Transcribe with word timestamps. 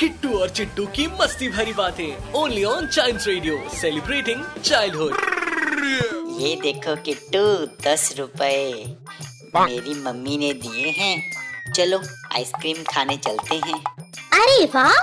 Kittu 0.00 0.38
और 0.38 0.48
चिट्टू 0.50 0.86
की 0.86 1.06
मस्ती 1.06 1.48
भरी 1.48 1.72
बातें 1.72 2.32
only 2.32 2.64
on 2.64 2.86
child 2.86 3.22
radio 3.26 3.68
celebrating 3.80 4.44
childhood 4.64 5.12
ये 6.40 6.56
देखो 6.56 6.96
किट्टू 6.96 7.66
दस 7.88 8.14
रुपए। 8.18 8.84
मेरी 9.56 9.94
मम्मी 9.94 10.38
ने 10.38 10.52
दिए 10.52 10.90
हैं। 10.90 11.32
चलो 11.72 11.98
आइसक्रीम 12.32 12.82
खाने 12.82 13.16
चलते 13.16 13.54
हैं। 13.54 13.84
अरे 14.32 14.64
वाह! 14.64 14.96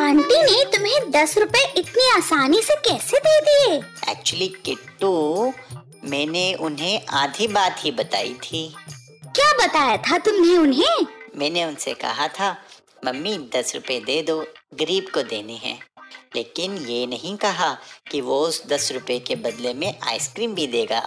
आंटी 0.00 0.42
ने 0.42 0.64
तुम्हें 0.64 1.10
दस 1.10 1.38
रुपए 1.38 1.72
इतनी 1.76 2.10
आसानी 2.10 2.62
से 2.62 2.74
कैसे 2.74 3.18
दे 3.18 3.40
दिए? 3.40 3.80
एक्चुअली 4.12 4.48
किट्टू 4.64 5.52
मैंने 6.04 6.54
उन्हें 6.54 7.06
आधी 7.06 7.48
बात 7.48 7.76
ही 7.78 7.90
बताई 7.90 8.34
थी। 8.34 8.74
क्या 9.36 9.66
बताया 9.66 9.96
था 9.96 10.18
तुमने 10.18 10.58
उन्हें? 10.58 11.06
मैंने 11.36 11.64
उनसे 11.64 11.94
कहा 11.94 12.28
था 12.28 12.56
मम्मी 13.04 13.36
दस 13.56 13.74
रुपए 13.74 13.98
दे 14.00 14.22
दो, 14.22 14.40
गरीब 14.74 15.06
को 15.14 15.22
देने 15.22 15.52
हैं। 15.52 15.78
लेकिन 16.36 16.76
ये 16.76 17.06
नहीं 17.06 17.36
कहा 17.36 17.72
कि 18.10 18.20
वो 18.20 18.40
उस 18.40 18.66
दस 18.66 18.90
रुपए 18.92 19.18
के 19.18 19.36
बदले 19.36 19.74
में 19.74 19.98
आइसक्रीम 20.02 20.54
भी 20.54 20.66
देगा। 20.66 21.00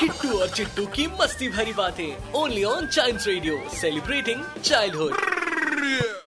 किट्टू 0.00 0.38
और 0.38 0.48
चिट्टू 0.48 0.86
की 0.86 1.06
मस्ती 1.20 1.48
भरी 1.48 1.72
बातें 1.72 2.32
only 2.32 2.64
on 2.64 2.86
child 2.86 3.20
radio 3.26 3.62
celebrating 3.80 4.44
childhood 4.64 6.22